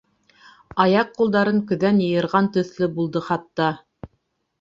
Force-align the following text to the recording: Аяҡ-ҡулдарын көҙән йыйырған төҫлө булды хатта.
Аяҡ-ҡулдарын 0.85 1.59
көҙән 1.71 1.99
йыйырған 2.05 2.47
төҫлө 2.57 2.89
булды 2.97 3.23
хатта. 3.27 3.69